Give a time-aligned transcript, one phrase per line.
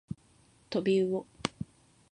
[0.71, 1.25] とびうお